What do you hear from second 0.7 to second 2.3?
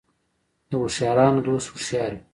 هوښیارانو دوست هوښیار وي.